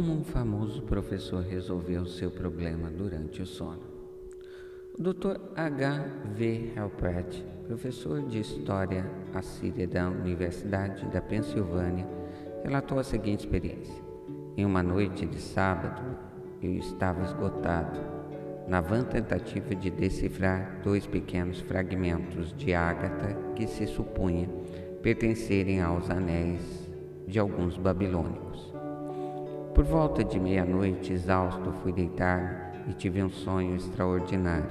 [0.00, 3.82] como um famoso professor resolveu seu problema durante o sono.
[4.98, 5.38] O Dr.
[5.54, 6.06] H.
[6.34, 6.72] V.
[6.74, 12.08] Halpert, professor de História Assíria da Universidade da Pensilvânia,
[12.64, 14.02] relatou a seguinte experiência.
[14.56, 16.00] Em uma noite de sábado,
[16.62, 18.00] eu estava esgotado,
[18.66, 24.48] na vã tentativa de decifrar dois pequenos fragmentos de ágata que se supunha
[25.02, 26.88] pertencerem aos anéis
[27.28, 28.79] de alguns babilônicos.
[29.80, 34.68] Por volta de meia-noite, exausto, fui deitar e tive um sonho extraordinário.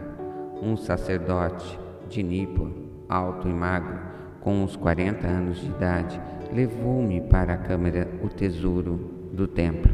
[0.62, 2.70] Um sacerdote de Nippur,
[3.10, 3.98] alto e magro,
[4.40, 6.22] com uns 40 anos de idade,
[6.54, 9.00] levou-me para a câmara o tesouro
[9.34, 9.92] do templo,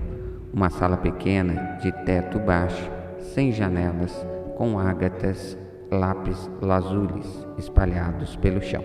[0.53, 5.57] uma sala pequena de teto baixo, sem janelas, com ágatas,
[5.89, 8.83] lápis lazules espalhados pelo chão.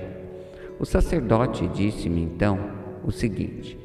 [0.78, 2.56] O sacerdote disse-me então
[3.02, 3.76] o seguinte: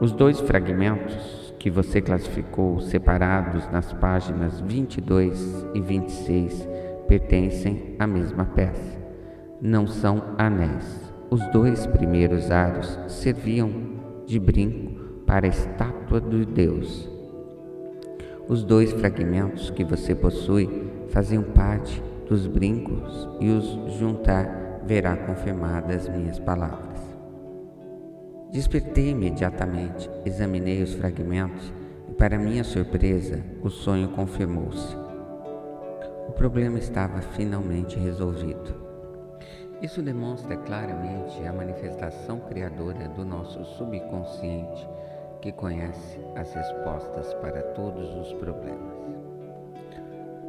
[0.00, 6.68] os dois fragmentos que você classificou separados nas páginas 22 e 26
[7.08, 8.96] pertencem à mesma peça.
[9.60, 11.12] Não são anéis.
[11.28, 13.68] Os dois primeiros aros serviam
[14.24, 17.10] de brinco para a estátua do Deus.
[18.48, 20.70] Os dois fragmentos que você possui
[21.08, 26.85] faziam parte dos brincos e os juntar verá confirmadas minhas palavras.
[28.50, 31.72] Despertei imediatamente, examinei os fragmentos
[32.08, 34.96] e, para minha surpresa, o sonho confirmou-se.
[36.28, 38.86] O problema estava finalmente resolvido.
[39.82, 44.88] Isso demonstra claramente a manifestação criadora do nosso subconsciente
[45.42, 48.96] que conhece as respostas para todos os problemas.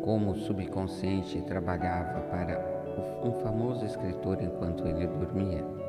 [0.04, 2.78] Como o subconsciente trabalhava para
[3.24, 5.87] um famoso escritor enquanto ele dormia.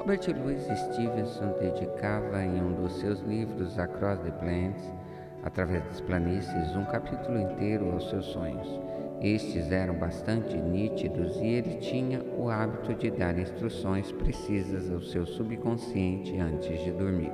[0.00, 4.82] Robert Louis Stevenson dedicava em um dos seus livros Across the Plains
[5.42, 8.66] através das planícies, um capítulo inteiro aos seus sonhos.
[9.20, 15.26] Estes eram bastante nítidos e ele tinha o hábito de dar instruções precisas ao seu
[15.26, 17.30] subconsciente antes de dormir.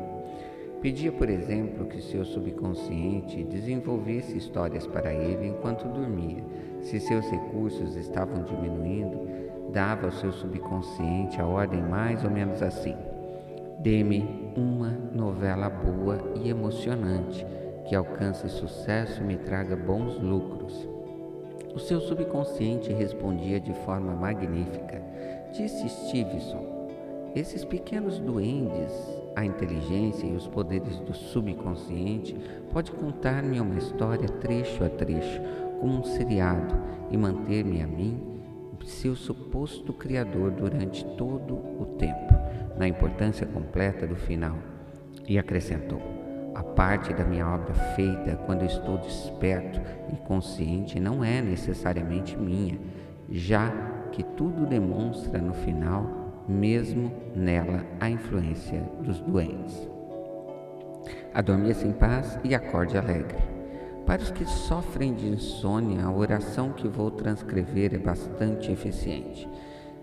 [0.83, 6.43] Pedia, por exemplo, que seu subconsciente desenvolvesse histórias para ele enquanto dormia.
[6.81, 9.46] Se seus recursos estavam diminuindo,
[9.77, 12.97] dava ao seu subconsciente a ordem mais ou menos assim:
[13.81, 17.47] Dê-me uma novela boa e emocionante
[17.87, 20.89] que alcance sucesso e me traga bons lucros.
[21.75, 25.03] O seu subconsciente respondia de forma magnífica.
[25.53, 26.65] Disse Stevenson:
[27.35, 28.95] Esses pequenos duendes,
[29.37, 32.35] a inteligência e os poderes do subconsciente,
[32.73, 35.39] pode contar-me uma história trecho a trecho,
[35.79, 36.75] como um seriado,
[37.11, 38.36] e manter-me a mim,
[38.87, 42.35] seu suposto criador, durante todo o tempo,
[42.79, 44.57] na importância completa do final.
[45.27, 46.01] E acrescentou:
[46.55, 49.81] a parte da minha obra feita quando estou desperto
[50.13, 52.79] e consciente não é necessariamente minha,
[53.31, 53.71] já
[54.13, 59.89] que tudo demonstra no final, mesmo nela, a influência dos doentes.
[61.35, 63.56] Adormeça em paz e acorde alegre.
[64.07, 69.49] Para os que sofrem de insônia, a oração que vou transcrever é bastante eficiente.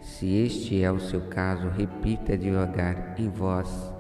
[0.02, 3.94] Se este é o seu caso, repita devagar em voz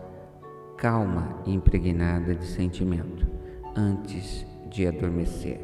[0.77, 3.25] calma e impregnada de sentimento,
[3.73, 5.61] antes de adormecer.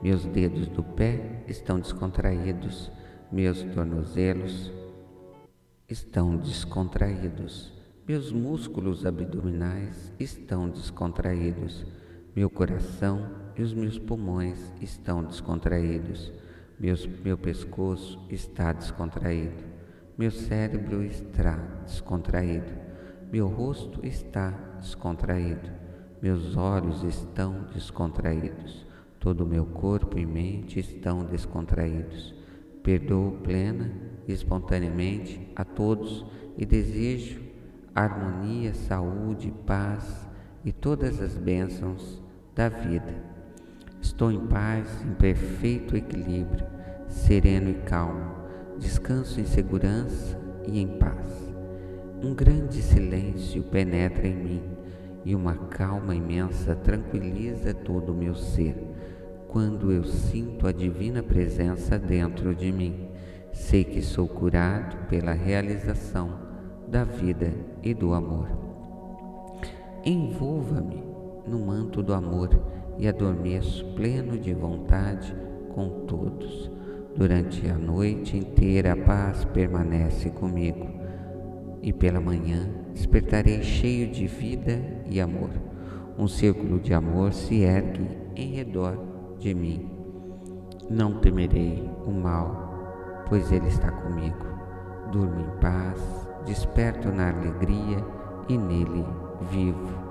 [0.00, 2.92] Meus dedos do pé estão descontraídos,
[3.32, 4.72] meus tornozelos
[5.88, 7.72] estão descontraídos,
[8.06, 11.84] meus músculos abdominais estão descontraídos,
[12.34, 16.32] meu coração e os meus pulmões estão descontraídos,
[16.78, 19.62] meus, meu pescoço está descontraído,
[20.16, 22.84] meu cérebro está descontraído.
[23.34, 25.68] Meu rosto está descontraído,
[26.22, 28.86] meus olhos estão descontraídos,
[29.18, 32.32] todo o meu corpo e mente estão descontraídos.
[32.84, 33.90] Perdoo plena
[34.28, 36.24] e espontaneamente a todos
[36.56, 37.42] e desejo
[37.92, 40.28] harmonia, saúde, paz
[40.64, 42.22] e todas as bênçãos
[42.54, 43.14] da vida.
[44.00, 46.66] Estou em paz, em perfeito equilíbrio,
[47.08, 48.32] sereno e calmo,
[48.78, 51.54] descanso em segurança e em paz.
[52.22, 54.62] Um grande silêncio penetra em mim
[55.24, 58.76] e uma calma imensa tranquiliza todo o meu ser.
[59.48, 63.08] Quando eu sinto a divina presença dentro de mim,
[63.52, 66.38] sei que sou curado pela realização
[66.88, 67.52] da vida
[67.82, 68.48] e do amor.
[70.04, 71.13] Envolva-me
[71.46, 72.50] no manto do amor
[72.98, 75.34] e adormeço pleno de vontade
[75.74, 76.70] com todos.
[77.16, 80.86] Durante a noite inteira a paz permanece comigo
[81.82, 85.50] e pela manhã despertarei cheio de vida e amor.
[86.16, 88.98] um círculo de amor se ergue em redor
[89.38, 89.90] de mim.
[90.88, 94.46] Não temerei o mal, pois Ele está comigo.
[95.10, 96.00] Durmo em paz,
[96.46, 97.98] desperto na alegria
[98.48, 99.04] e nele
[99.50, 100.03] vivo,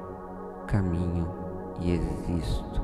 [0.67, 1.27] caminho
[1.79, 2.81] e existo.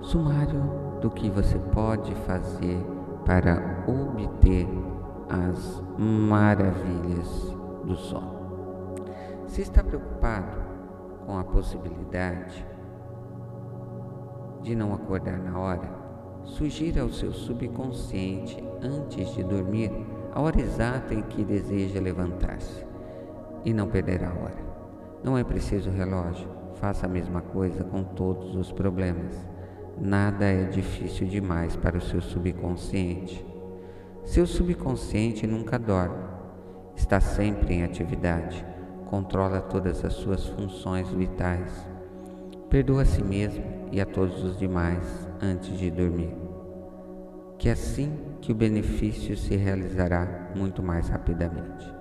[0.00, 0.62] Sumário
[1.00, 2.84] do que você pode fazer
[3.24, 4.68] para obter
[5.28, 8.40] as maravilhas do sono.
[9.46, 10.58] Se está preocupado
[11.26, 12.66] com a possibilidade
[14.62, 15.90] de não acordar na hora,
[16.44, 19.90] sugira ao seu subconsciente antes de dormir
[20.32, 22.84] a hora exata em que deseja levantar-se
[23.64, 24.69] e não perderá a hora.
[25.22, 26.48] Não é preciso relógio,
[26.80, 29.34] faça a mesma coisa com todos os problemas.
[30.00, 33.44] Nada é difícil demais para o seu subconsciente.
[34.24, 36.24] Seu subconsciente nunca dorme,
[36.96, 38.64] está sempre em atividade,
[39.06, 41.70] controla todas as suas funções vitais.
[42.70, 46.34] Perdoa a si mesmo e a todos os demais antes de dormir.
[47.58, 51.99] Que assim que o benefício se realizará muito mais rapidamente.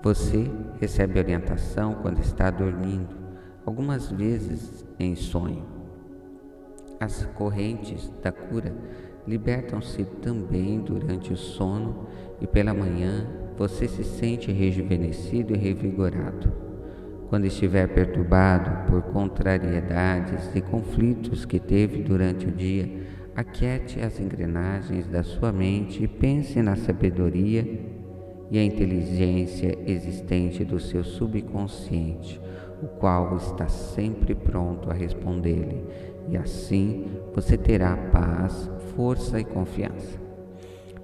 [0.00, 0.48] Você
[0.80, 3.16] recebe orientação quando está dormindo,
[3.66, 5.66] algumas vezes em sonho.
[7.00, 8.72] As correntes da cura
[9.26, 12.06] libertam-se também durante o sono
[12.40, 16.52] e pela manhã você se sente rejuvenescido e revigorado.
[17.28, 23.02] Quando estiver perturbado por contrariedades e conflitos que teve durante o dia,
[23.34, 27.97] aquiete as engrenagens da sua mente e pense na sabedoria
[28.50, 32.40] e a inteligência existente do seu subconsciente,
[32.82, 35.84] o qual está sempre pronto a responder-lhe,
[36.28, 40.28] e assim você terá paz, força e confiança.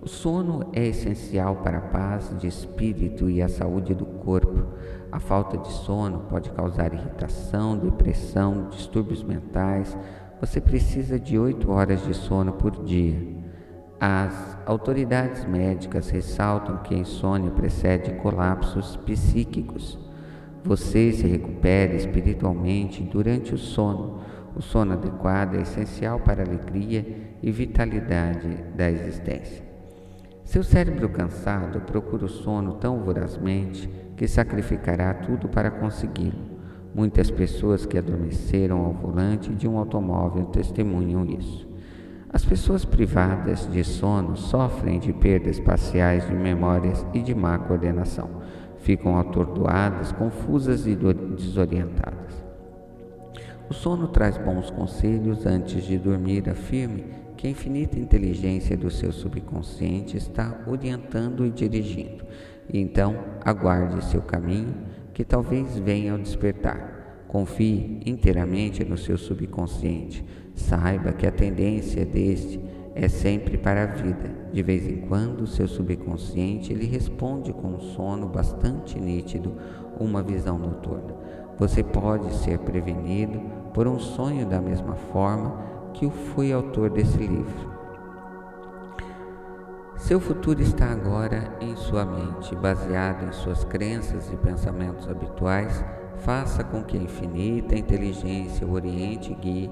[0.05, 4.67] O sono é essencial para a paz de espírito e a saúde do corpo.
[5.11, 9.97] A falta de sono pode causar irritação, depressão, distúrbios mentais.
[10.43, 13.44] Você precisa de oito horas de sono por dia.
[14.01, 19.99] As autoridades médicas ressaltam que a insônia precede colapsos psíquicos.
[20.65, 24.21] Você se recupera espiritualmente durante o sono.
[24.57, 29.65] O sono adequado é essencial para a alegria e vitalidade da existência.
[30.45, 36.55] Seu cérebro cansado procura o sono tão vorazmente que sacrificará tudo para consegui-lo.
[36.95, 41.74] Muitas pessoas que adormeceram ao volante de um automóvel testemunham isso.
[42.35, 48.29] As pessoas privadas de sono sofrem de perdas parciais de memórias e de má coordenação.
[48.79, 52.45] Ficam atordoadas, confusas e desorientadas.
[53.71, 57.05] O sono traz bons conselhos antes de dormir, afirme
[57.37, 62.25] que a infinita inteligência do seu subconsciente está orientando e dirigindo.
[62.69, 64.75] Então, aguarde seu caminho,
[65.13, 67.25] que talvez venha ao despertar.
[67.29, 70.25] Confie inteiramente no seu subconsciente.
[70.55, 72.61] Saiba que a tendência deste
[72.95, 74.31] é sempre para a vida.
[74.53, 79.57] De vez em quando, seu subconsciente lhe responde com um sono bastante nítido
[79.99, 81.15] uma visão noturna.
[81.59, 83.41] Você pode ser prevenido
[83.73, 85.59] por um sonho da mesma forma
[85.93, 87.75] que o foi autor desse livro.
[89.97, 95.85] Seu futuro está agora em sua mente, baseado em suas crenças e pensamentos habituais.
[96.19, 99.71] Faça com que a infinita inteligência o oriente e guie,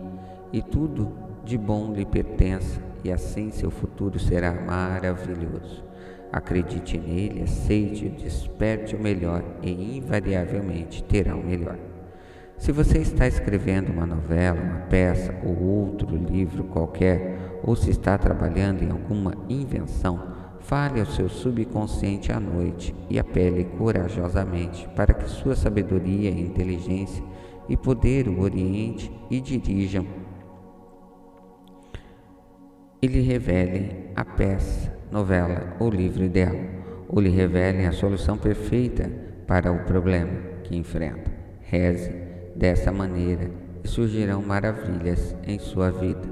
[0.52, 1.12] e tudo
[1.44, 5.84] de bom lhe pertença, e assim seu futuro será maravilhoso.
[6.32, 11.76] Acredite nele, aceite, desperte o melhor e invariavelmente terá o melhor.
[12.56, 18.16] Se você está escrevendo uma novela, uma peça ou outro livro qualquer, ou se está
[18.16, 25.28] trabalhando em alguma invenção, fale ao seu subconsciente à noite e apele corajosamente para que
[25.28, 27.22] sua sabedoria, inteligência
[27.68, 30.06] e poder o oriente e dirijam
[33.02, 36.54] e lhe revelem a peça novela ou livro ideal,
[37.08, 39.10] ou lhe revelem a solução perfeita
[39.44, 41.30] para o problema que enfrenta.
[41.62, 42.12] Reze
[42.54, 43.50] dessa maneira
[43.82, 46.28] e surgirão maravilhas em sua vida.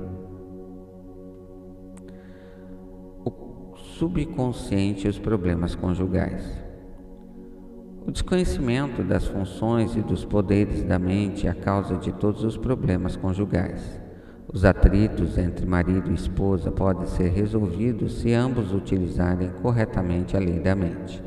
[3.24, 6.44] O subconsciente e os problemas conjugais.
[8.06, 12.56] O desconhecimento das funções e dos poderes da mente é a causa de todos os
[12.56, 14.00] problemas conjugais.
[14.52, 20.58] Os atritos entre marido e esposa podem ser resolvidos se ambos utilizarem corretamente a lei
[20.58, 21.22] da mente.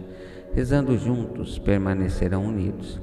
[0.54, 3.00] Rezando juntos, permanecerão unidos.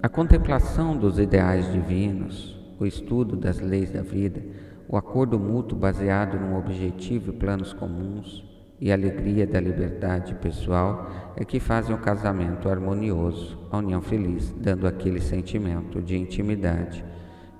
[0.00, 4.40] A contemplação dos ideais divinos, o estudo das leis da vida,
[4.88, 8.44] o acordo mútuo baseado num objetivo e planos comuns,
[8.80, 14.54] e a alegria da liberdade pessoal é que fazem o casamento harmonioso, a união feliz,
[14.56, 17.04] dando aquele sentimento de intimidade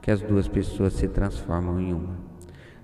[0.02, 2.16] que as duas pessoas se transformam em uma.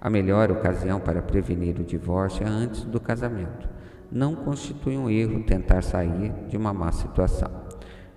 [0.01, 3.69] A melhor ocasião para prevenir o divórcio é antes do casamento.
[4.11, 7.51] Não constitui um erro tentar sair de uma má situação.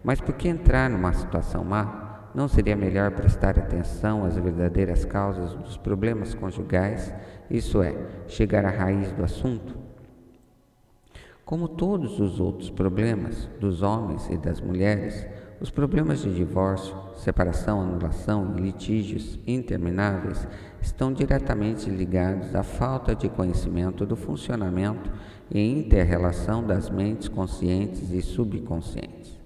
[0.03, 2.29] Mas por que entrar numa situação má?
[2.33, 7.13] Não seria melhor prestar atenção às verdadeiras causas dos problemas conjugais,
[7.49, 7.93] isso é,
[8.27, 9.77] chegar à raiz do assunto?
[11.43, 15.27] Como todos os outros problemas dos homens e das mulheres,
[15.61, 20.47] os problemas de divórcio, separação, anulação e litígios intermináveis
[20.81, 25.11] estão diretamente ligados à falta de conhecimento do funcionamento
[25.51, 29.39] e interrelação das mentes conscientes e subconscientes.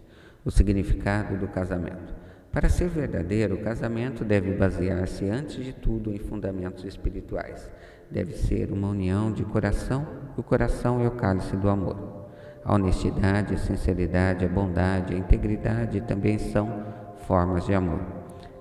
[0.45, 2.15] O significado do casamento.
[2.49, 7.69] Para ser verdadeiro, o casamento deve basear-se antes de tudo em fundamentos espirituais.
[8.09, 10.07] Deve ser uma união de coração,
[10.37, 12.24] e o coração é o cálice do amor.
[12.65, 16.83] A honestidade, a sinceridade, a bondade, a integridade também são
[17.27, 18.01] formas de amor.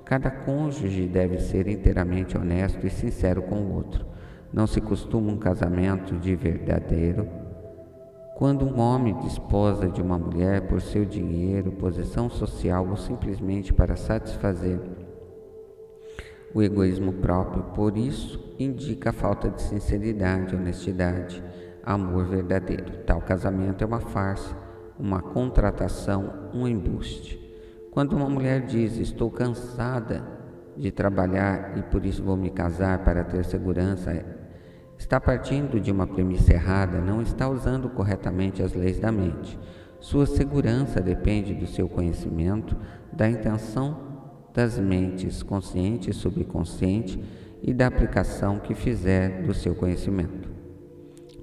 [0.05, 4.05] Cada cônjuge deve ser inteiramente honesto e sincero com o outro.
[4.53, 7.27] Não se costuma um casamento de verdadeiro
[8.37, 13.97] quando um homem desposa de uma mulher por seu dinheiro, posição social ou simplesmente para
[13.97, 14.79] satisfazer
[16.55, 17.63] o egoísmo próprio.
[17.75, 21.43] Por isso, indica a falta de sinceridade, honestidade
[21.85, 23.05] amor verdadeiro.
[23.07, 24.57] Tal casamento é uma farsa,
[24.99, 27.41] uma contratação, um embuste.
[27.91, 30.25] Quando uma mulher diz: Estou cansada
[30.76, 34.25] de trabalhar e por isso vou me casar para ter segurança,
[34.99, 39.59] está partindo de uma premissa errada, não está usando corretamente as leis da mente.
[40.00, 42.76] Sua segurança depende do seu conhecimento,
[43.12, 44.12] da intenção
[44.53, 47.21] das mentes consciente e subconsciente
[47.61, 50.54] e da aplicação que fizer do seu conhecimento.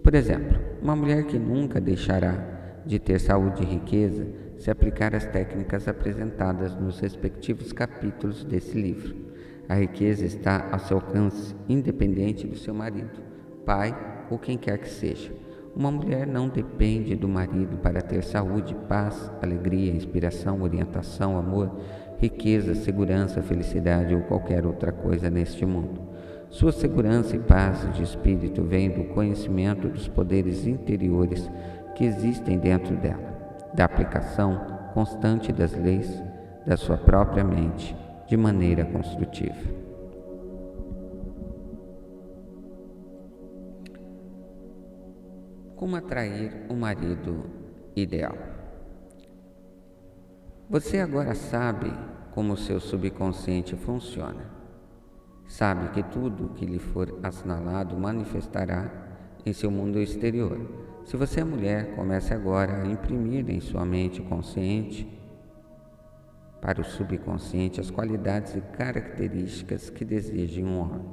[0.03, 4.27] Por exemplo, uma mulher que nunca deixará de ter saúde e riqueza
[4.57, 9.15] se aplicar as técnicas apresentadas nos respectivos capítulos desse livro.
[9.69, 13.21] A riqueza está ao seu alcance, independente do seu marido,
[13.65, 13.95] pai
[14.29, 15.31] ou quem quer que seja.
[15.75, 21.79] Uma mulher não depende do marido para ter saúde, paz, alegria, inspiração, orientação, amor,
[22.17, 26.10] riqueza, segurança, felicidade ou qualquer outra coisa neste mundo.
[26.51, 31.49] Sua segurança e paz de espírito vêm do conhecimento dos poderes interiores
[31.95, 34.59] que existem dentro dela, da aplicação
[34.93, 36.21] constante das leis
[36.67, 37.95] da sua própria mente
[38.27, 39.81] de maneira construtiva.
[45.77, 47.45] Como atrair o marido
[47.95, 48.37] ideal?
[50.69, 51.91] Você agora sabe
[52.35, 54.60] como o seu subconsciente funciona
[55.51, 58.89] sabe que tudo que lhe for assinalado manifestará
[59.45, 60.57] em seu mundo exterior.
[61.03, 65.05] Se você é mulher, comece agora a imprimir em sua mente consciente
[66.61, 71.05] para o subconsciente as qualidades e características que deseja em um homem.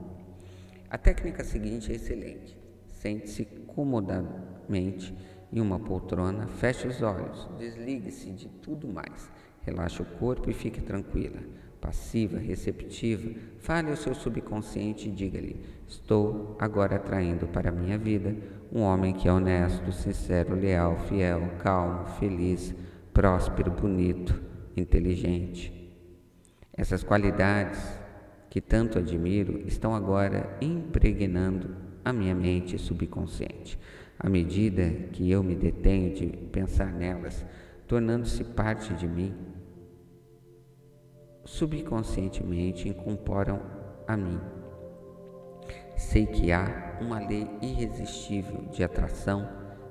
[0.89, 2.57] A técnica seguinte é excelente.
[2.87, 5.17] Sente-se comodamente
[5.53, 9.29] em uma poltrona, feche os olhos, desligue-se de tudo mais,
[9.63, 11.41] relaxe o corpo e fique tranquila
[11.89, 13.31] passiva, receptiva,
[13.61, 18.37] fale ao seu subconsciente e diga-lhe: Estou agora atraindo para a minha vida
[18.71, 22.75] um homem que é honesto, sincero, leal, fiel, calmo, feliz,
[23.15, 24.39] próspero, bonito,
[24.77, 25.73] inteligente.
[26.77, 27.81] Essas qualidades
[28.51, 33.79] que tanto admiro estão agora impregnando a minha mente subconsciente.
[34.19, 37.47] À medida que eu me detenho de pensar nelas,
[37.87, 39.35] tornando-se parte de mim,
[41.49, 43.61] subconscientemente incorporam
[44.07, 44.39] a mim.
[45.97, 49.49] Sei que há uma lei irresistível de atração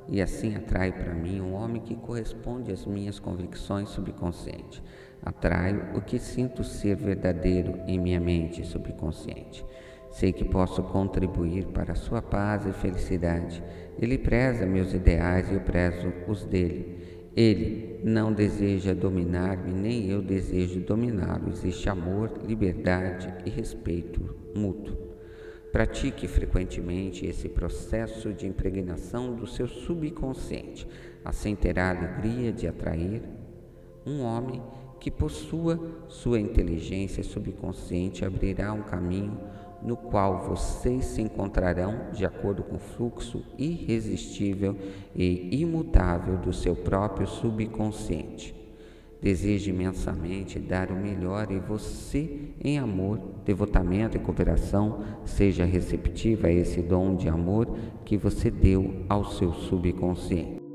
[0.08, 4.82] e assim atrai para mim um homem que corresponde às minhas convicções subconscientes.
[5.22, 9.66] Atraio o que sinto ser verdadeiro em minha mente subconsciente.
[10.12, 13.62] Sei que posso contribuir para a sua paz e felicidade.
[14.00, 17.17] Ele preza meus ideais e eu prezo os dele.
[17.38, 21.52] Ele não deseja dominar-me, nem eu desejo dominá-lo.
[21.52, 24.98] Existe amor, liberdade e respeito mútuo.
[25.72, 30.88] Pratique frequentemente esse processo de impregnação do seu subconsciente.
[31.24, 33.22] Assim terá a alegria de atrair
[34.04, 34.60] um homem
[35.00, 39.38] que possua sua inteligência subconsciente abrirá um caminho
[39.82, 44.76] no qual vocês se encontrarão de acordo com o fluxo irresistível
[45.16, 48.56] e imutável do seu próprio subconsciente.
[49.20, 56.52] deseja imensamente dar o melhor e você, em amor, devotamento e cooperação, seja receptiva a
[56.52, 57.68] esse dom de amor
[58.06, 60.67] que você deu ao seu subconsciente.